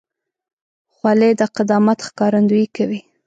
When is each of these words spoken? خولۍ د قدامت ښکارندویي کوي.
خولۍ 0.93 1.31
د 1.39 1.41
قدامت 1.55 1.99
ښکارندویي 2.07 2.67
کوي. 2.75 2.99